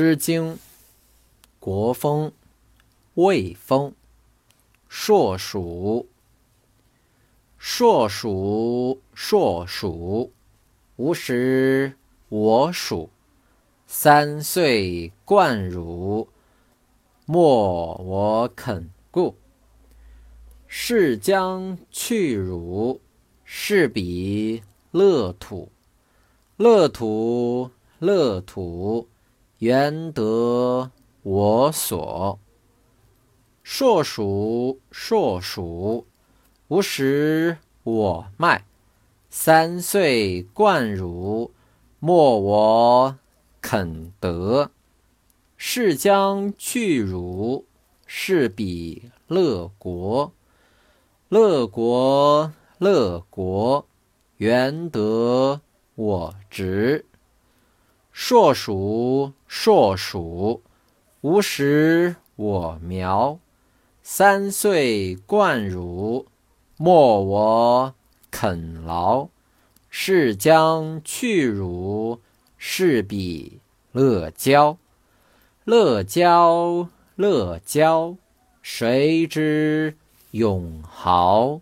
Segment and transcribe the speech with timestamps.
[0.00, 0.54] 诗经·
[1.58, 2.28] 国风·
[3.14, 3.90] 魏风·
[4.88, 6.06] 硕鼠。
[7.58, 10.32] 硕鼠，硕鼠，
[10.98, 11.94] 吾使
[12.28, 13.08] 我黍。
[13.88, 16.28] 三岁贯汝，
[17.26, 19.34] 莫我肯顾。
[20.68, 23.00] 是将去汝，
[23.42, 24.62] 是彼
[24.92, 25.72] 乐土。
[26.56, 29.08] 乐土，乐土。
[29.58, 32.38] 原得我所，
[33.64, 36.06] 硕鼠，硕鼠，
[36.68, 38.64] 无食我麦。
[39.28, 41.50] 三岁贯汝，
[41.98, 43.18] 莫我
[43.60, 44.70] 肯得。
[45.56, 47.66] 是将去汝，
[48.06, 50.32] 是彼乐国。
[51.28, 53.84] 乐国，乐国，
[54.36, 55.60] 原得
[55.96, 57.04] 我直。
[58.20, 60.60] 硕鼠，硕鼠，
[61.20, 63.38] 无食我苗。
[64.02, 66.26] 三岁贯汝，
[66.76, 67.94] 莫我
[68.28, 69.28] 肯劳。
[69.88, 72.20] 是将去汝，
[72.56, 73.60] 是彼
[73.92, 74.76] 乐交。
[75.64, 78.16] 乐交，乐交，
[78.60, 79.96] 谁知
[80.32, 81.60] 永豪？